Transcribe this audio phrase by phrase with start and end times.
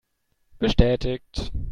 [0.57, 1.53] Bestätigt!